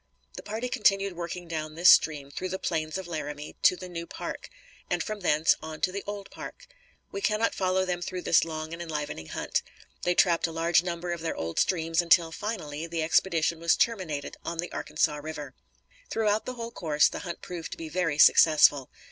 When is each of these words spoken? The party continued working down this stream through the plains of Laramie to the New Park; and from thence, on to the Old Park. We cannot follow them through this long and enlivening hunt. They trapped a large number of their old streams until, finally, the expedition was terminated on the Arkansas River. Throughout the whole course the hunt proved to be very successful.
The 0.35 0.41
party 0.41 0.67
continued 0.67 1.13
working 1.13 1.47
down 1.47 1.75
this 1.75 1.91
stream 1.91 2.31
through 2.31 2.49
the 2.49 2.57
plains 2.57 2.97
of 2.97 3.05
Laramie 3.05 3.55
to 3.61 3.75
the 3.75 3.87
New 3.87 4.07
Park; 4.07 4.49
and 4.89 5.03
from 5.03 5.19
thence, 5.19 5.55
on 5.61 5.79
to 5.81 5.91
the 5.91 6.03
Old 6.07 6.31
Park. 6.31 6.65
We 7.11 7.21
cannot 7.21 7.53
follow 7.53 7.85
them 7.85 8.01
through 8.01 8.23
this 8.23 8.43
long 8.43 8.73
and 8.73 8.81
enlivening 8.81 9.27
hunt. 9.27 9.61
They 10.01 10.15
trapped 10.15 10.47
a 10.47 10.51
large 10.51 10.81
number 10.81 11.11
of 11.11 11.21
their 11.21 11.35
old 11.35 11.59
streams 11.59 12.01
until, 12.01 12.31
finally, 12.31 12.87
the 12.87 13.03
expedition 13.03 13.59
was 13.59 13.75
terminated 13.77 14.37
on 14.43 14.57
the 14.57 14.71
Arkansas 14.71 15.17
River. 15.17 15.53
Throughout 16.09 16.47
the 16.47 16.55
whole 16.55 16.71
course 16.71 17.07
the 17.07 17.19
hunt 17.19 17.43
proved 17.43 17.71
to 17.73 17.77
be 17.77 17.87
very 17.87 18.17
successful. 18.17 18.89